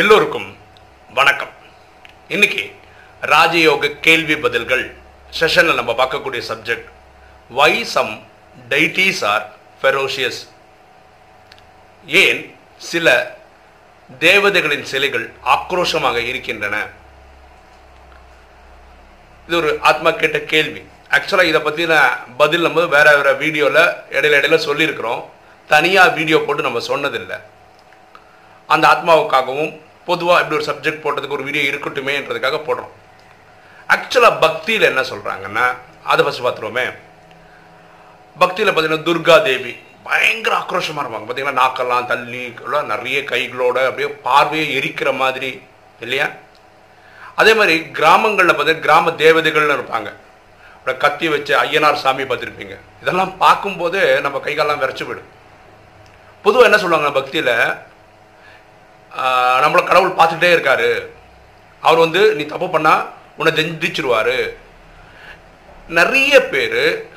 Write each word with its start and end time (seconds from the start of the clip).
எல்லோருக்கும் 0.00 0.46
வணக்கம். 1.16 1.50
இன்னைக்கு 2.28 2.62
ராஜயோக 3.32 3.90
கேள்வி 4.06 4.36
பதில்கள் 4.44 4.84
செஷனில் 5.38 5.78
நம்ம 5.80 5.92
பார்க்கக்கூடிய 5.98 6.42
subject 6.50 6.86
why 7.58 7.84
some 7.84 8.22
deities 8.70 9.20
are 9.32 9.44
ferocious 9.82 10.40
ஏன் 12.06 12.40
சில 12.78 13.36
தேவதைகளின் 14.24 14.88
சிலைகள் 14.92 15.30
ஆக்ரோஷமாக 15.56 16.16
இருக்கின்றன? 16.16 16.88
இது 19.46 19.56
ஒரு 19.56 19.78
ஆத்மா 19.80 20.10
கேட்ட 20.10 20.40
கேள்வி. 20.40 20.82
ஆக்சுவலாக 21.10 21.52
இதை 21.52 21.62
பற்றின 21.68 22.02
பதில் 22.42 22.60
நம்ம 22.60 22.86
வேற 22.98 23.16
வேற 23.16 23.32
வீடியோவில் 23.32 23.82
இடையில 24.18 24.40
இடையில 24.40 24.58
சொல்லியிருக்கிறோம். 24.68 25.24
தனியாக 25.66 26.14
வீடியோ 26.20 26.44
போட்டு 26.46 26.62
நம்ம 26.62 26.86
சொன்னதில்லை. 26.92 27.38
அந்த 28.74 28.84
ஆத்மாவுக்காகவும் 28.92 29.72
பொதுவாக 30.08 30.40
இப்படி 30.42 30.58
ஒரு 30.58 30.68
சப்ஜெக்ட் 30.70 31.02
போட்டதுக்கு 31.04 31.36
ஒரு 31.38 31.46
வீடியோ 31.48 31.64
இருக்கட்டுமேன்றதுக்காக 31.70 32.58
போடுறோம். 32.68 32.92
ஆக்சுவலாக 33.94 34.40
பக்தியில் 34.44 34.90
என்ன 34.90 35.02
சொல்கிறாங்கன்னா 35.12 35.64
அதை 36.12 36.20
ஃபஸ்ட் 36.26 36.44
பார்த்துருவோமே. 36.46 36.86
பக்தியில் 38.42 38.70
பார்த்தீங்கன்னா 38.72 39.06
துர்கா 39.08 39.36
தேவி 39.48 39.72
பயங்கர 40.06 40.52
ஆக்ரோஷமாக 40.60 41.02
இருப்பாங்க. 41.04 41.26
பார்த்தீங்கன்னா 41.26 41.60
நாக்கெல்லாம் 41.62 42.08
தள்ளி 42.12 42.44
எல்லாம் 42.64 42.90
நிறைய 42.92 43.18
கைகளோட 43.32 43.78
அப்படியே 43.88 44.08
பார்வையை 44.26 44.66
எரிக்கிற 44.78 45.10
மாதிரி 45.22 45.50
இல்லையா? 46.04 46.26
அதே 47.40 47.52
மாதிரி 47.58 47.74
கிராமங்களில் 47.98 48.54
பார்த்தீங்கன்னா 48.54 48.86
கிராம 48.88 49.12
தேவதைகள்னு 49.22 49.78
இருப்பாங்க. 49.78 50.08
அப்படியே 50.76 51.00
கத்தி 51.04 51.26
வச்ச 51.34 51.50
ஐயனார் 51.64 52.02
சாமி 52.04 52.24
பார்த்துருப்பீங்க. 52.30 52.76
இதெல்லாம் 53.02 53.32
பார்க்கும்போது 53.44 54.00
நம்ம 54.24 54.40
கைகாலெல்லாம் 54.46 54.82
விரைச்சி 54.84 55.04
போயிடும். 55.06 55.30
பொதுவாக 56.44 56.68
என்ன 56.68 56.78
சொல்லுவாங்க 56.82 57.10
பக்தியில் 57.18 57.54
நம்மளை 59.62 59.84
கடவுள் 59.84 60.18
பார்த்துக்கிட்டே 60.18 60.50
இருக்காரு. 60.56 61.06
அவர் 61.80 61.98
வந்து 61.98 62.34
நீ 62.34 62.44
தப்பு 62.44 62.66
பண்ணால் 62.66 63.06
உன்னை 63.36 63.64
தண்டிச்சிருவாரு. 63.64 64.54
நிறைய 65.88 66.46
பேர் 66.46 67.10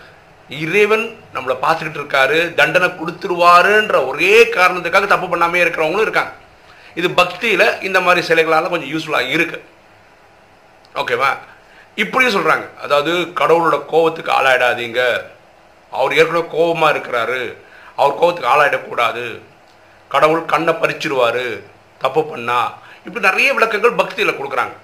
இறைவன் 0.49 1.17
நம்மளை 1.33 1.55
பார்த்துக்கிட்டு 1.61 1.99
இருக்காரு 2.01 2.53
தண்டனை 2.53 2.89
கொடுத்துருவாருன்ற 2.89 4.07
ஒரே 4.07 4.43
காரணத்துக்காக 4.43 5.07
தப்பு 5.07 5.27
பண்ணாமே 5.27 5.59
இருக்கிறவங்களும் 5.63 6.07
இருக்காங்க. 6.07 6.33
இது 6.95 7.09
பக்தியில் 7.09 7.81
இந்த 7.81 8.01
மாதிரி 8.01 8.25
சிலைகளால் 8.25 8.69
கொஞ்சம் 8.69 8.91
யூஸ்ஃபுல்லாக 8.93 9.29
இருக்கு. 9.29 9.65
ஓகேவா? 10.95 11.37
இப்படியும் 11.95 12.35
சொல்கிறாங்க 12.35 12.65
அதாவது 12.81 13.11
கடவுளோட 13.35 13.85
கோபத்துக்கு 13.85 14.31
ஆளாயிடாதீங்க. 14.31 15.21
அவர் 15.91 16.15
ஏற்கனவே 16.15 16.47
கோபமாக 16.51 16.97
இருக்கிறாரு. 16.97 17.55
அவர் 17.95 18.19
கோபத்துக்கு 18.19 18.51
ஆளாயிடக்கூடாது. 18.53 19.39
கடவுள் 20.07 20.45
கண்ணை 20.45 20.73
பறிச்சிருவாரு. 20.73 21.61
தப்பு 21.97 22.23
பண்ணா. 22.23 22.73
இப்படி 23.05 23.25
நிறைய 23.25 23.53
விளக்கங்கள் 23.53 23.93
பக்தியில் 23.93 24.37
கொடுக்குறாங்க. 24.37 24.75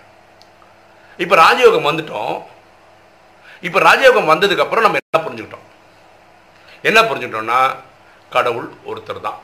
இப்போ 1.18 1.36
ராஜயோகம் 1.36 1.88
வந்துட்டோம். 1.90 2.42
இப்போ 3.62 3.80
ராஜயோகம் 3.80 4.30
வந்ததுக்கு 4.32 4.66
அப்புறம் 4.66 4.84
நம்ம 4.84 4.98
என்ன 5.02 5.30
புரிஞ்சுக்கிட்டோம்? 5.30 5.66
என்ன 6.82 7.02
புரிஞ்சுக்கிட்டோம்னா 7.02 7.76
கடவுள் 8.30 8.74
ஒருத்தர் 8.86 9.22
தான். 9.22 9.40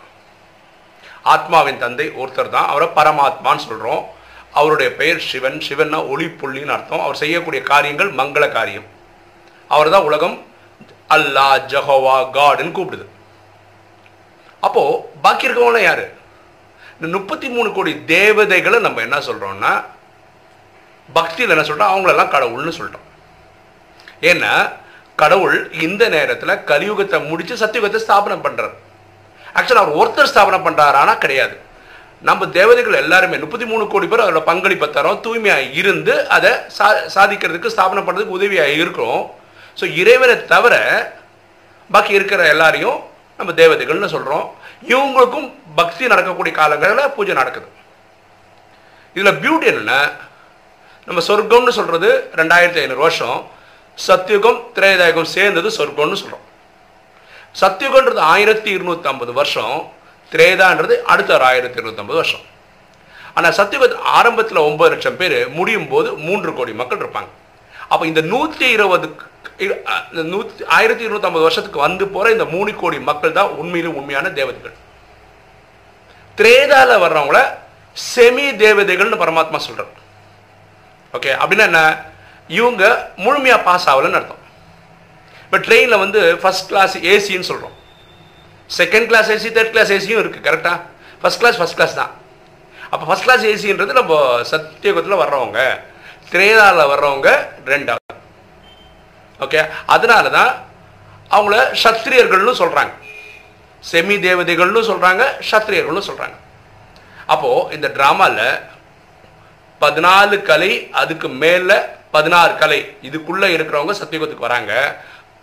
ஆத்மாவின் 1.23 1.77
தந்தை 1.77 2.09
ஒருத்தர் 2.09 2.49
தான். 2.49 2.67
அவரை 2.67 2.87
பரமாத்மான்னு 2.87 3.65
சொல்கிறோம் 3.67 4.15
அவருடைய 4.53 4.95
பெயர் 4.95 5.19
சிவன். 5.19 5.57
சிவன்னா 5.57 6.07
ஒளி 6.09 6.25
புள்ளின்னு 6.25 6.75
அர்த்தம். 6.75 6.99
அவர் 6.99 7.15
செய்யக்கூடிய 7.15 7.63
காரியங்கள் 7.63 8.13
மங்கள 8.13 8.51
காரியம். 8.51 8.85
அவர் 9.67 9.89
தான் 9.89 10.03
உலகம். 10.03 10.45
அல்லா 11.09 11.47
ஜஹோவா 11.71 12.15
காடுன்னு 12.37 12.77
கூப்பிடுது. 12.77 13.05
அப்போ 14.59 15.11
பாக்கி 15.21 15.47
இருக்கவங்களாம் 15.47 15.89
யாரு? 15.89 16.16
இந்த 16.97 17.07
முப்பத்தி 17.15 17.47
மூணு 17.55 17.69
கோடி 17.73 17.91
தேவதைகளை 18.15 18.77
நம்ம 18.85 19.01
என்ன 19.07 19.17
சொல்கிறோம்னா 19.27 19.71
பக்தியில் 21.09 21.53
என்ன 21.55 21.65
சொல்கிறோம் 21.67 21.91
அவங்களெல்லாம் 21.91 22.33
கடவுள்னு 22.35 22.73
சொல்கிறோம் 22.79 23.05
ஏன்னா 24.29 24.53
கடவுள் 25.21 25.57
இந்த 25.85 26.03
நேரத்தில் 26.15 26.61
கலியுகத்தை 26.71 27.17
முடித்து 27.29 27.55
சத்தியுகத்தை 27.61 27.99
ஸ்தாபனம் 28.03 28.43
பண்ணுறார் 28.45 28.75
ஆக்சுவலாக 29.57 29.83
அவர் 29.83 29.99
ஒருத்தர் 30.01 30.31
ஸ்தாபனம் 30.31 30.65
பண்ணுறாரானா 30.65 31.13
கிடையாது. 31.23 31.55
நம்ம 32.27 32.45
தேவதைகள் 32.57 33.01
எல்லாருமே 33.03 33.37
முப்பத்தி 33.43 33.65
மூணு 33.71 33.83
கோடி 33.93 34.07
பேர் 34.11 34.23
அதோட 34.23 34.41
பங்களிப்பை 34.49 34.87
தரோம் 34.97 35.21
தூய்மையாக 35.25 35.69
இருந்து 35.79 36.13
அதை 36.35 36.51
சா 36.77 36.87
சாதிக்கிறதுக்கு 37.15 37.73
ஸ்தாபனம் 37.73 38.07
பண்ணுறதுக்கு 38.07 38.37
உதவியாக 38.37 38.77
இருக்கிறோம். 38.81 39.23
ஸோ 39.79 39.85
இறைவனை 40.01 40.35
தவிர 40.53 40.75
பாக்கி 41.89 42.13
இருக்கிற 42.19 42.41
எல்லாரையும் 42.53 42.97
நம்ம 43.37 43.51
தேவதைகள்னு 43.61 44.13
சொல்கிறோம் 44.15 44.45
இவங்களுக்கும் 44.93 45.47
பக்தி 45.79 46.07
நடக்கக்கூடிய 46.11 46.53
காலங்களில் 46.59 47.13
பூஜை 47.17 47.35
நடக்குது. 47.41 47.67
இதில் 49.17 49.39
பியூட்டி 49.43 49.67
என்னென்னா 49.71 49.99
நம்ம 51.07 51.21
சொர்க்கம்னு 51.27 51.77
சொல்கிறது 51.79 52.09
ரெண்டாயிரத்தி 52.39 52.79
ஐநூறு 52.83 53.01
வருஷம். 53.05 53.37
சத்தியுகம் 54.07 54.59
திரேதாயுகம் 54.77 55.29
சேர்ந்தது 55.35 55.69
சொர்க்கம்னு 55.77 56.19
சொல்கிறோம் 56.23 56.45
சத்தியுகன்றது 57.61 58.21
ஆயிரத்தி 58.33 58.69
இருநூற்றி 58.77 59.07
ஐம்பது 59.11 59.33
வருஷம். 59.39 59.75
திரேதான்றது 60.31 60.95
அடுத்த 61.11 61.31
ஒரு 61.37 61.45
ஆயிரத்தி 61.51 61.77
இருநூத்தம்பது 61.79 62.19
வருஷம். 62.21 62.43
ஆனால் 63.35 63.55
சத்தியுகத்தின் 63.59 64.07
ஆரம்பத்தில் 64.17 64.65
ஒன்பது 64.67 64.91
லட்சம் 64.93 65.17
பேர் 65.19 65.37
முடியும் 65.57 65.89
போது 65.93 66.09
மூன்று 66.25 66.51
கோடி 66.57 66.73
மக்கள் 66.81 67.01
இருப்பாங்க. 67.03 67.31
அப்போ 67.91 68.03
இந்த 68.11 68.21
நூற்றி 68.33 68.65
இருபது 68.77 69.07
நூற்றி 70.33 70.61
ஆயிரத்தி 70.77 71.03
இருநூத்தி 71.05 71.45
வருஷத்துக்கு 71.45 71.79
வந்து 71.85 72.05
போகிற 72.15 72.33
இந்த 72.35 72.45
மூணு 72.55 72.71
கோடி 72.81 72.97
மக்கள் 73.11 73.37
தான் 73.37 73.53
உண்மையிலும் 73.61 73.97
உண்மையான 73.99 74.27
தேவதைகள். 74.39 74.75
திரேதால 76.37 76.97
வர்றவங்கள 77.03 77.39
செமி 77.95 78.47
தேவதைகள்னு 78.63 79.21
பரமாத்மா 79.23 79.59
சொல்கிறார் 79.67 79.93
ஓகே 81.17 81.31
அப்படின்னா 81.41 81.65
என்ன? 81.69 81.81
இவங்க 82.57 82.83
முழுமையாக 83.23 83.65
பாஸ் 83.67 83.87
ஆகலைன்னு 83.91 84.19
அர்த்தம். 84.19 84.43
இப்போ 85.45 85.57
ட்ரெயினில் 85.65 86.01
வந்து 86.03 86.21
ஃபஸ்ட் 86.41 86.69
கிளாஸ் 86.71 86.95
ஏசின்னு 87.13 87.49
சொல்கிறோம் 87.51 87.75
second 88.69 89.07
class 89.09 89.29
AC 89.35 89.49
third 89.57 89.73
class 89.73 89.91
ஏசியும் 89.97 90.21
இருக்குது 90.23 90.45
கரெக்டாக 90.47 90.77
ஃபஸ்ட் 91.21 91.41
கிளாஸ் 91.41 91.59
ஃபஸ்ட் 91.59 91.77
கிளாஸ் 91.79 91.99
தான். 92.01 92.11
அப்போ 92.91 93.03
ஃபஸ்ட் 93.09 93.25
கிளாஸ் 93.27 93.43
ஏசின்றது 93.51 93.99
நம்ம 93.99 94.13
சத்தியகத்தில் 94.51 95.21
வர்றவங்க. 95.23 95.61
திரேதாவில் 96.31 96.89
வர்றவங்க 96.91 97.29
ரெண்டாவது 97.65 98.15
ஓகே 99.39 99.59
அதனால 99.85 100.29
தான் 100.29 100.51
அவங்கள 101.31 101.55
சத்திரியர்கள்னு 101.83 102.53
சொல்கிறாங்க 102.61 102.93
செமி 103.83 104.15
தேவதைகள்னு 104.25 104.81
சொல்கிறாங்க 104.89 105.23
சத்திரியர்கள்னு 105.51 106.07
சொல்கிறாங்க 106.09 106.37
அப்போது 107.33 107.75
இந்த 107.75 107.87
ட்ராமாவில் 107.87 108.45
பதினாலு 109.81 110.35
கலை 110.41 110.71
அதுக்கு 111.01 111.27
மேலே 111.43 111.77
பதினாறு 112.11 112.53
கலை 112.57 112.77
இதுக்குள்ளே 113.07 113.47
இருக்கிறவங்க 113.55 113.93
சத்தியகுத்துக்கு 114.01 114.47
வராங்க. 114.47 114.73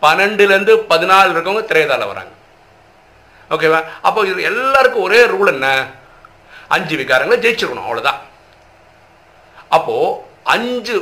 பன்னெண்டுலேருந்து 0.02 0.74
பதினாலு 0.92 1.28
இருக்கவங்க 1.34 1.62
திரேதாவில் 1.70 2.10
வராங்க. 2.12 2.32
ஓகேவா 3.50 3.80
அப்போ 4.02 4.20
இது 4.26 4.42
எல்லாருக்கும் 4.42 5.02
ஒரே 5.02 5.20
ரூல் 5.24 5.52
என்ன? 5.52 5.68
அஞ்சு 6.68 6.94
விகாரங்களை 7.00 7.38
ஜெயிச்சிருக்கணும் 7.44 7.88
அவ்வளோதான் 7.88 8.20
அப்போ 9.68 9.96
அஞ்சு 10.52 10.96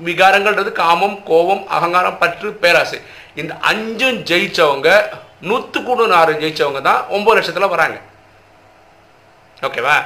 விகாரங்கள்ன்றது 0.00 0.72
காமம் 0.82 1.16
கோபம் 1.28 1.62
அகங்காரம் 1.76 2.18
பற்று 2.22 2.48
பேராசை. 2.62 2.98
இந்த 3.40 3.52
அஞ்சும் 3.70 4.18
ஜெயிச்சவங்க 4.30 4.88
நூற்று 5.48 5.78
கூட 5.82 6.06
ஆறு 6.20 6.32
ஜெயிச்சவங்க 6.42 6.80
தான் 6.82 7.00
ஒன்பது 7.14 7.36
லட்சத்தில் 7.36 7.72
வராங்க. 7.74 7.98
ஓகேவா? 9.66 9.96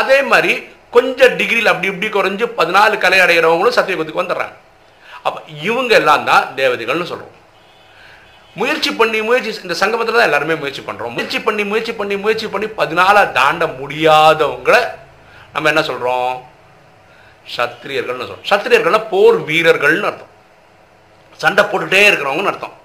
அதே 0.00 0.18
மாதிரி 0.32 0.52
கொஞ்சம் 0.96 1.36
டிகிரியில் 1.38 1.70
அப்படி 1.72 1.90
இப்படி 1.92 2.08
குறைஞ்சு 2.08 2.46
பதினாலு 2.58 2.94
கலை 3.04 3.20
அடைகிறவங்களும் 3.24 3.78
சத்தியகுதிக்கு 3.78 4.22
வந்துடுறாங்க. 4.22 4.56
அப்போ 5.26 5.38
இவங்க 5.68 5.92
எல்லாம் 6.00 6.24
தான் 6.30 6.46
தேவதைகள்னு 6.58 7.10
சொல்கிறோம் 7.12 7.38
முயற்சி 8.60 8.90
பண்ணி 9.00 9.18
முயற்சி 9.26 9.50
இந்த 9.66 9.76
சங்கமத்தில் 9.82 10.16
தான் 10.16 10.28
எல்லாருமே 10.28 10.54
முயற்சி 10.62 10.82
பண்ணுறோம் 10.86 11.14
முயற்சி 11.16 11.38
பண்ணி 11.40 11.62
முயற்சி 11.64 11.92
பண்ணி 12.00 12.16
முயற்சி 12.24 12.46
பண்ணி 12.54 12.66
பதினாலாக 12.80 13.32
தாண்ட 13.38 13.66
முடியாதவங்களை 13.80 14.80
நம்ம 15.52 15.68
என்ன 15.68 15.82
சொல்கிறோம் 15.82 16.32
சத்திரியர்கள்னு 17.56 18.28
சொல்கிறோம் 18.28 18.50
சத்திரியர்கள்னா 18.50 19.00
போர் 19.14 19.38
வீரர்கள்னு 19.48 20.08
அர்த்தம். 20.10 20.30
சண்டை 21.42 21.62
போட்டுகிட்டே 21.70 22.02
இருக்கிறவங்கன்னு 22.08 22.52
அர்த்தம். 22.52 22.76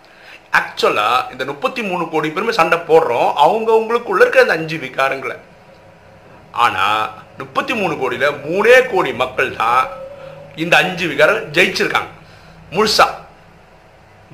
ஆக்சுவலாக 0.59 1.31
இந்த 1.33 1.43
முப்பத்தி 1.51 1.81
மூணு 1.89 2.03
கோடி 2.13 2.27
பேருமே 2.35 2.53
சண்டை 2.59 2.77
போடுறோம். 2.89 3.29
அவங்கவுங்களுக்குள்ள 3.45 4.23
இருக்கிற 4.23 4.43
அந்த 4.45 4.57
அஞ்சு 4.59 4.77
விகாரங்களை. 4.83 5.37
ஆனால் 6.65 7.03
முப்பத்தி 7.41 7.73
மூணு 7.79 7.93
கோடியில் 8.01 8.37
மூணே 8.45 8.77
கோடி 8.91 9.11
மக்கள் 9.23 9.51
தான் 9.61 9.83
இந்த 10.63 10.73
அஞ்சு 10.83 11.05
விகாரம் 11.11 11.43
ஜெயிச்சிருக்காங்க. 11.57 12.11
முழுசா. 12.75 13.07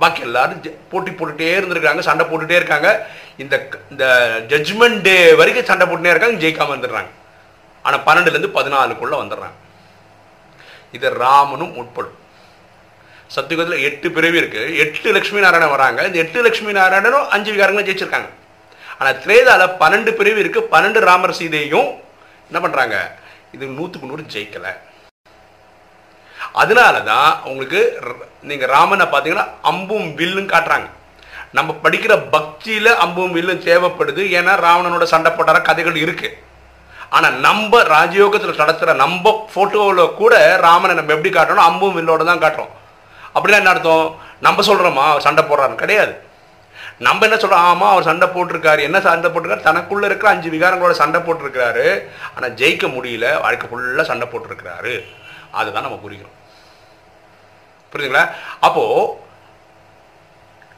பாக்கி 0.01 0.21
எல்லாரும் 0.27 0.61
போட்டி 0.91 1.11
போட்டுகிட்டே 1.11 1.49
இருந்திருக்காங்க 1.57 2.03
சண்டை 2.07 2.23
போட்டுகிட்டே 2.29 2.59
இருக்காங்க. 2.61 2.89
இந்த 3.43 3.55
இந்த 3.93 4.05
ஜட்ஜ்மெண்ட் 4.51 5.03
டே 5.07 5.17
வரைக்கும் 5.41 5.69
சண்டை 5.71 5.85
போட்டுட்டே 5.87 6.13
இருக்காங்க 6.13 6.41
ஜெயிக்காமல் 6.43 6.75
வந்துடுறாங்க 6.75 7.11
ஆனால் 7.85 8.03
பன்னெண்டுலேருந்து 8.07 8.55
பதினாலுக்குள்ளே 8.57 9.17
வந்துடுறாங்க. 9.21 9.57
இது 10.97 11.07
ராமனும் 11.23 11.73
உட்படும். 11.81 12.19
சத்தியுகத்தில் 13.35 13.83
எட்டு 13.87 14.07
பிறவி 14.15 14.37
இருக்கு. 14.41 14.63
எட்டு 14.83 15.09
லட்சுமி 15.15 15.43
நாராயணன் 15.43 15.75
வராங்க. 15.75 15.99
இந்த 16.09 16.17
எட்டு 16.23 16.39
லட்சுமி 16.45 16.73
நாராயணனும் 16.77 17.29
அஞ்சு 17.35 17.51
விகாரங்களும் 17.53 17.89
ஜெயிச்சிருக்காங்க. 17.89 18.29
ஆனால் 18.99 19.19
திரேதால 19.23 19.63
பன்னெண்டு 19.81 20.11
பிறவி 20.19 20.43
இருக்கு. 20.43 20.61
பன்னெண்டு 20.73 20.99
ராமர் 21.09 21.37
சீதையும் 21.39 21.91
என்ன 22.49 22.59
பண்ணுறாங்க 22.63 22.97
இது 23.55 23.65
நூற்றுக்கு 23.77 24.09
நூறு 24.11 24.23
ஜெயிக்கலை. 24.33 24.73
அதனால 26.61 26.95
தான் 27.11 27.31
உங்களுக்கு 27.49 27.81
நீங்கள் 28.49 28.71
ராமனை 28.75 29.05
பார்த்தீங்கன்னா 29.13 29.47
அம்பும் 29.71 30.07
வில்லும் 30.19 30.51
காட்டுறாங்க. 30.53 30.87
நம்ம 31.57 31.71
படிக்கிற 31.83 32.13
பக்தியில 32.35 32.87
அம்பும் 33.05 33.35
வில்லும் 33.37 33.65
தேவைப்படுது. 33.69 34.21
ஏன்னா 34.37 34.53
ராவணனோட 34.65 35.05
சண்டை 35.13 35.31
போட்டார? 35.31 35.57
கதைகள் 35.69 36.03
இருக்குது 36.05 36.37
ஆனால் 37.15 37.39
நம்ம 37.45 37.81
ராஜயோகத்தில் 37.95 38.61
நடத்துகிற 38.63 38.93
நம்ம 38.93 39.47
ஃபோட்டோவில் 39.53 40.13
கூட 40.13 40.55
ராமனை 40.65 40.95
நம்ம 40.95 41.13
எப்படி 41.13 41.31
காட்டுறோம் 41.35 41.69
அம்பும் 41.69 41.97
வில்லோட 41.97 42.23
தான் 42.23 42.43
காட்டுறோம். 42.43 42.71
அப்படின்னா 43.35 43.59
என்ன 43.61 43.69
அர்த்தம்? 43.69 44.19
நம்ம 44.41 44.61
சொல்கிறோமா 44.69 45.03
அவர் 45.09 45.25
சண்டை 45.27 45.43
போடுறான்னு 45.43 45.75
கிடையாது. 45.75 46.13
நம்ம 46.97 47.25
என்ன 47.25 47.37
சொல்கிறோம் 47.37 47.65
ஆமாம் 47.65 47.91
அவர் 47.91 48.03
சண்டை 48.03 48.27
போட்டிருக்காரு. 48.27 48.81
என்ன 48.81 49.01
சண்டை 49.01 49.31
போட்டிருக்காரு? 49.31 49.67
தனக்குள்ளே 49.69 50.05
இருக்கிற 50.05 50.31
அஞ்சு 50.31 50.49
விகாரங்களோட 50.49 50.91
சண்டை 50.91 51.21
போட்டிருக்கிறாரு. 51.21 51.87
ஆனால் 52.35 52.53
ஜெயிக்க 52.61 52.87
முடியல. 52.95 53.41
வாழ்க்கை 53.41 53.69
ஃபுல்லாக 53.69 54.09
சண்டை 54.11 54.27
போட்டிருக்கிறாரு. 54.31 54.93
அதுதான் 55.51 55.83
நம்ம 55.83 55.99
புரிகிறோம். 56.05 56.35
புரியுதுங்களா? 57.93 58.25
அப்போது 58.59 59.21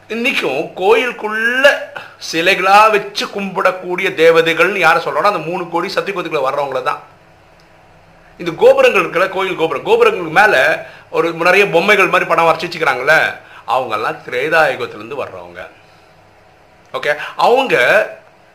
இன்னைக்கும் 0.10 0.66
கோயிலுக்குள்ள 0.80 1.68
சிலைகளா 2.32 2.92
வச்சு 2.92 3.26
கும்பிடக்கூடிய 3.26 4.10
தேவதைகள்னு 4.22 4.78
யாரை 4.78 5.04
சொல்றோம்னா 5.04 5.32
அந்த 5.32 5.38
மூணு 5.38 5.70
கோடி 5.70 5.94
சத்தியகோத்துக்குள்ள 5.96 6.44
வர்றவங்கள 6.48 6.82
தான். 6.82 7.02
இந்த 8.38 8.52
கோபுரங்கள் 8.58 9.02
இருக்கிற 9.02 9.28
கோயில் 9.28 9.56
கோபுரம். 9.56 9.84
கோபுரங்களுக்கு 9.84 10.40
மேலே 10.40 10.64
ஒரு 11.10 11.34
நிறைய 11.34 11.68
பொம்மைகள் 11.68 12.08
மாதிரி 12.08 12.30
படம் 12.30 12.46
வரைச்சி 12.46 12.66
வச்சுக்கிறாங்கல்ல 12.66 13.16
அவங்கெல்லாம் 13.68 14.20
திரேதாயுகத்திலேருந்து 14.30 15.22
வர்றவங்க. 15.24 15.68
ஓகே 16.94 17.16
அவங்க 17.36 17.76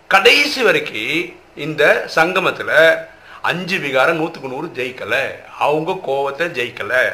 கடைசி 0.08 0.62
வரைக்கும் 0.62 1.36
இந்த 1.54 2.02
சங்கமத்தில் 2.06 2.96
அஞ்சு 3.40 3.78
விகாரம் 3.78 4.16
நூற்றுக்கு 4.16 4.48
நூறு 4.48 4.70
ஜெயிக்கலை. 4.74 5.24
அவங்க 5.58 6.00
கோவத்தை 6.06 6.46
ஜெயிக்கலை. 6.58 7.04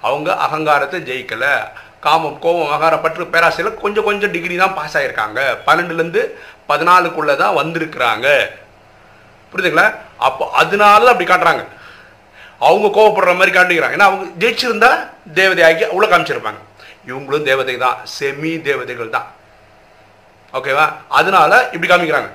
அவங்க 0.00 0.36
அகங்காரத்தை 0.36 1.00
ஜெயிக்கலை. 1.00 1.54
காமம் 2.04 2.38
கோபம் 2.38 2.70
அகார 2.70 2.98
பற்று 2.98 3.24
பேராசையில் 3.24 3.74
கொஞ்சம் 3.74 4.04
கொஞ்சம் 4.04 4.30
டிகிரி 4.30 4.56
தான் 4.56 4.74
பாஸ் 4.74 4.98
ஆகியிருக்காங்க 4.98 5.56
பன்னெண்டுலேருந்து 5.66 6.28
பதினாலுக்குள்ளே 6.68 7.36
தான் 7.36 7.56
வந்திருக்கிறாங்க. 7.56 8.46
புரியுதுங்களா? 9.52 9.94
அப்போ 10.16 10.50
அதனால 10.50 11.10
அப்படி 11.10 11.32
காட்டுறாங்க. 11.32 11.64
அவங்க 12.58 13.00
கோவப்படுற 13.00 13.36
மாதிரி 13.36 13.58
காட்டுக்கிறாங்க. 13.58 13.82
ஏன்னா 13.82 13.98
அவங்க 13.98 14.46
ஜெயிச்சிருந்தா 14.46 15.08
தேவதையாக்கி 15.34 15.86
உள்ள 15.86 16.18
காமிச்சிருப்பாங்க. 16.18 16.58
இவங்களும் 17.06 17.42
தேவதை 17.42 17.76
தான். 17.76 17.96
செமி 18.18 18.60
தேவதைகள் 18.60 19.08
தான். 19.08 19.26
ஓகேவா 20.52 20.92
அதனால 21.08 21.68
இப்படி 21.72 21.94
காமிக்கிறாங்க. 21.94 22.30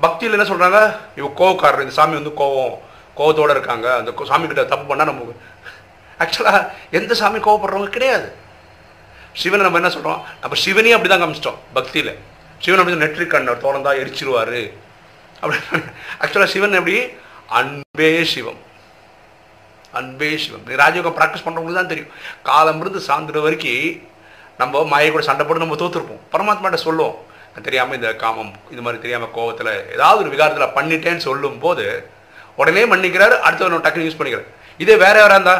பக்தியில் 0.00 0.46
என்ன 0.46 0.54
சொல்கிறாங்க 0.54 0.96
இவ 1.16 1.32
கோவக்காரர். 1.36 1.80
இந்த 1.80 1.92
சாமி 1.92 2.14
வந்து 2.14 2.30
கோவம். 2.30 2.78
கோவத்தோடு 3.16 3.50
இருக்காங்க. 3.50 3.94
அந்த 3.94 4.10
கோ- 4.10 4.26
சாமி 4.26 4.46
கிட்ட 4.46 4.64
தப்பு 4.64 4.94
பண்ணால் 4.94 5.04
நம்ம 5.04 5.32
ஆக்சுவலாக 6.18 6.68
எந்த 6.90 7.14
சாமி 7.14 7.38
கோவப்படுறவங்க 7.38 7.88
கிடையாது. 7.88 8.40
சிவனை 9.40 9.62
நம்ம 9.66 9.80
என்ன 9.80 9.90
சொல்கிறோம் 9.94 10.20
நம்ம 10.42 10.58
சிவனையும் 10.64 10.96
அப்படி 10.96 11.10
தான் 11.12 11.22
காமிச்சிட்டோம் 11.22 11.58
பக்தியில். 11.76 12.12
சிவன் 12.64 12.80
அப்படி 12.80 13.02
நெற்றி 13.04 13.24
கண்ணர் 13.34 13.62
திறந்தா 13.64 13.92
எரிச்சிருவாரு. 14.02 14.62
அப்படி 15.40 15.56
ஆக்சுவலாக 16.22 16.50
சிவன் 16.54 16.78
எப்படி? 16.80 16.96
அன்பே 17.60 18.10
சிவம். 18.32 18.60
அன்பே 19.98 20.30
சிவம். 20.44 20.64
நீ 20.68 20.74
ராஜயோகம் 20.84 21.16
ப்ராக்டிஸ் 21.18 21.44
பண்ணுறவங்களுக்கு 21.46 21.80
தான் 21.80 21.92
தெரியும். 21.92 22.12
காலம் 22.48 22.80
இருந்து 22.82 23.00
சாயந்தர 23.08 23.40
வரைக்கும் 23.46 24.00
நம்ம 24.60 24.84
மாயை 24.92 25.10
கூட 25.10 25.22
சண்டை 25.28 25.44
போட்டு 25.44 25.64
நம்ம 25.64 25.78
தோற்றுருப்போம் 25.82 26.22
பரமாத்மாட்ட 26.32 26.78
சொல்லுவோம். 26.86 27.18
தெரியாமல் 27.66 27.96
இந்த 27.98 28.10
காமம் 28.22 28.52
இது 28.72 28.82
மாதிரி 28.84 28.98
தெரியாமல் 29.04 29.32
கோவத்தில் 29.36 29.72
ஏதாவது 29.94 30.22
ஒரு 30.24 30.30
விகாரத்தில் 30.34 30.74
பண்ணிட்டேன்னு 30.76 31.26
சொல்லும் 31.28 31.58
போது 31.64 31.84
உடனே 32.60 32.82
மன்னிக்கிறாரு 32.92 33.34
அடுத்தவன் 33.46 33.84
டக்குன்னு 33.86 34.08
யூஸ் 34.08 34.18
பண்ணிக்கிறார். 34.20 34.50
இதே 34.82 34.94
வேற 35.04 35.14
யாராக 35.20 35.38
இருந்தா? 35.38 35.56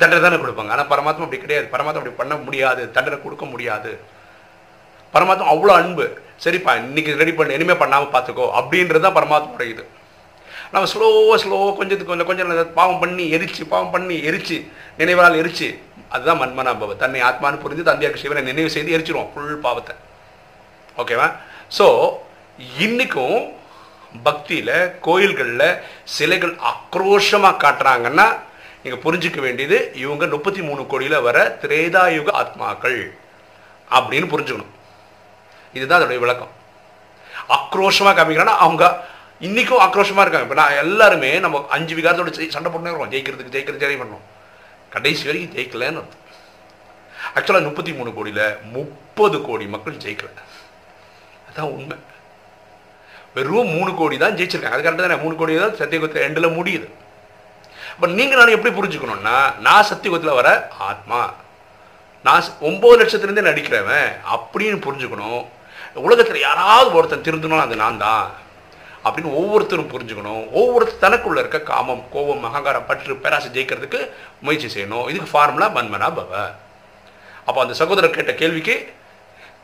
தண்டனை 0.00 0.20
தானே 0.26 0.38
கொடுப்பாங்க. 0.42 0.72
ஆனால் 0.74 0.90
பரமாத்மா 0.92 1.24
அப்படி 1.26 1.42
கிடையாது. 1.44 1.66
பரமாத்மா 1.74 2.00
அப்படி 2.00 2.16
பண்ண 2.20 2.34
முடியாது. 2.46 2.82
தண்டனை 2.96 3.18
கொடுக்க 3.26 3.44
முடியாது. 3.52 3.92
பரமாத்மா 5.14 5.52
அவ்வளோ 5.54 5.74
அன்பு. 5.82 6.06
சரிப்பா 6.44 6.72
இன்னைக்கு 6.82 7.12
ரெடி 7.20 7.32
பண்ணு. 7.38 7.56
இனிமே 7.58 7.76
பண்ணாமல் 7.82 8.12
பார்த்துக்கோ 8.16 8.46
அப்படின்றது 8.60 9.04
தான் 9.06 9.18
பரமாத்மாவோட 9.18 9.64
இது. 9.74 9.84
நம்ம 10.72 10.88
ஸ்லோவாக 10.92 11.36
ஸ்லோவாக 11.42 11.74
கொஞ்சத்துக்கு 11.76 12.12
கொஞ்சம் 12.12 12.28
கொஞ்சம் 12.30 12.72
பாவம் 12.78 13.00
பண்ணி 13.02 13.24
எரிச்சு 13.36 13.62
பாவம் 13.72 13.92
பண்ணி 13.94 14.16
எரிச்சு 14.28 14.56
நினைவால் 15.00 15.38
எரிச்சு 15.42 15.68
அதுதான் 16.14 16.40
மன்மனாபவம் 16.42 17.00
தன்னை 17.02 17.20
ஆத்மான்னு 17.28 17.62
புரிஞ்சு 17.62 17.84
தந்தையாக 17.88 18.20
சிவனை 18.22 18.42
நினைவு 18.48 18.70
செய்து 18.74 18.94
எரிச்சிருவோம். 18.96 19.30
ஃபுல் 19.32 19.62
பாவத்தை. 19.66 19.94
ஓகேவா 21.00 21.28
ஸோ 21.78 21.86
இன்னைக்கும் 22.84 23.38
பக்தியில் 24.26 24.76
கோயில்களில் 25.06 25.70
சிலைகள் 26.16 26.54
ஆக்ரோஷமாக 26.72 27.60
காட்டுறாங்கன்னா 27.64 28.26
நீங்கள் 28.82 29.02
புரிஞ்சிக்க 29.04 29.40
வேண்டியது 29.40 29.76
இவங்க 30.02 30.26
முப்பத்தி 30.26 30.62
மூணு 30.62 30.86
கோடியில் 30.86 31.24
வர 31.28 31.58
திரேதாயுக 31.62 32.28
ஆத்மாக்கள் 32.40 33.00
அப்படின்னு 33.96 34.28
புரிஞ்சுக்கணும். 34.32 34.72
இதுதான் 35.72 36.00
அதோடைய 36.00 36.18
விளக்கம். 36.18 36.52
ஆக்ரோஷமாக 37.56 38.14
காமிக்கிறான்னா 38.18 38.54
அவங்க 38.66 38.84
இன்றைக்கும் 39.46 39.82
ஆக்ரோஷமாக 39.86 40.24
இருக்காங்க. 40.24 40.46
இப்போ 40.46 40.56
நான் 40.60 40.80
எல்லாருமே 40.84 41.38
நம்ம 41.44 41.66
அஞ்சு 41.76 41.94
விகாரத்தோட 41.96 42.48
சண்டை 42.54 42.70
போட்டுனே 42.72 42.92
இருக்கோம் 42.92 43.12
ஜெயிக்கிறதுக்கு 43.14 43.54
ஜெயிக்கிறது 43.56 43.82
ஜெய் 43.84 44.00
பண்ணோம் 44.02 44.24
கடைசி 44.94 45.24
வரைக்கும் 45.28 45.54
ஜெயிக்கலன்னு 45.56 46.02
அர்த்தம். 46.02 46.24
ஆக்சுவலாக 47.36 47.68
முப்பத்தி 47.70 47.92
மூணு 47.92 48.14
கோடியில் 48.14 48.56
முப்பது 48.76 49.40
கோடி 49.48 49.66
மக்கள் 49.66 50.02
ஜெயிக்கல. 50.04 50.30
அதான் 51.48 51.74
உண்மை. 51.76 51.96
வெறும் 53.34 53.74
மூணு 53.76 53.94
கோடி 53.94 54.16
தான் 54.16 54.36
ஜெயிச்சிருக்காங்க. 54.36 54.76
அது 54.76 54.86
கரெக்டாக 54.86 55.06
தானே? 55.06 55.16
மூணு 55.24 55.34
கோடி 55.36 55.58
தான் 55.58 55.76
சத்தியகுத்த 55.80 56.26
எண்டில் 56.28 56.56
முடியுது. 56.58 56.88
இப்போ 57.98 58.10
நீங்கள் 58.18 58.38
நான் 58.38 58.52
எப்படி 58.56 58.70
புரிஞ்சுக்கணும்னா 58.74 59.36
நான் 59.60 59.86
சத்தியகுத்தில் 59.90 60.36
வர 60.38 60.68
ஆத்மா. 60.78 61.32
நான் 62.26 62.44
ஒம்பது 62.60 62.96
லட்சத்துலேருந்தே 63.00 63.42
நடிக்கிறவன் 63.48 64.10
அப்படின்னு 64.34 64.78
புரிஞ்சுக்கணும். 64.84 65.46
உலகத்தில் 65.94 66.40
யாராவது 66.40 66.92
ஒருத்தன் 66.92 67.24
திருந்தணும் 67.28 67.60
அது 67.60 67.76
நான் 67.76 67.98
தான். 67.98 68.30
அப்படின்னு 69.04 69.32
ஒவ்வொருத்தரும் 69.40 69.90
புரிஞ்சுக்கணும். 69.94 70.44
ஒவ்வொருத்தர் 70.52 71.02
தனக்குள்ள 71.06 71.38
இருக்க 71.38 71.60
காமம் 71.60 72.04
கோபம் 72.12 72.44
அகங்காரம் 72.44 72.86
பற்று 72.86 73.16
பேராசை 73.16 73.50
ஜெயிக்கிறதுக்கு 73.56 74.10
முயற்சி 74.40 74.70
செய்யணும். 74.76 75.08
இதுக்கு 75.08 75.32
ஃபார்முலா 75.32 75.68
மன்மனா 75.68 76.12
பவ. 76.20 76.32
அப்போ 77.44 77.60
அந்த 77.60 77.74
சகோதரர் 77.74 78.16
கேட்ட 78.20 78.34
கேள்விக்கு 78.34 78.94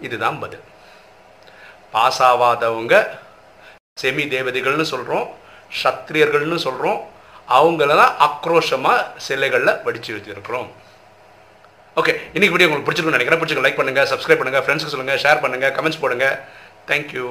இதுதான் 0.00 0.38
பதில். 0.38 0.66
பாஸ் 1.90 2.22
ஆகாதவங்க 2.22 2.94
செமி 4.02 4.26
தேவதைகள்னு 4.36 4.92
சொல்கிறோம் 4.94 5.26
சத்திரியர்கள்னு 5.82 6.64
சொல்கிறோம் 6.68 7.12
அவங்கள 7.58 7.96
தான் 8.02 8.14
ஆக்ரோஷமாக 8.26 9.06
சிலைகளில் 9.26 9.80
வடித்து 9.86 10.14
வச்சுருக்கிறோம். 10.16 10.68
ஓகே 12.00 12.12
இன்றைக்கி 12.36 12.54
வீடியோ 12.54 12.68
உங்களுக்கு 12.68 12.86
பிடிச்சிருக்கும்னு 12.86 13.18
நினைக்கிறேன். 13.18 13.40
பிடிச்சிருக்கோம் 13.40 13.68
லைக் 13.68 13.80
பண்ணுங்கள் 13.80 14.08
சப்ஸ்கிரைப் 14.12 14.40
பண்ணுங்கள் 14.40 14.64
ஃப்ரெண்ட்ஸுக்கு 14.66 14.94
சொல்லுங்கள் 14.94 15.20
ஷேர் 15.24 15.42
பண்ணுங்கள் 15.44 15.74
கமெண்ட்ஸ் 15.78 16.02
போடுங்க. 16.04 16.28
தேங்க்யூ 16.90 17.28